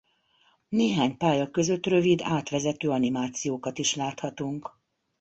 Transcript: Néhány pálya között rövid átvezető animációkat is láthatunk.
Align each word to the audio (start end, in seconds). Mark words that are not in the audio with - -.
Néhány 0.69 1.17
pálya 1.17 1.51
között 1.51 1.85
rövid 1.85 2.21
átvezető 2.23 2.89
animációkat 2.89 3.77
is 3.77 3.95
láthatunk. 3.95 4.77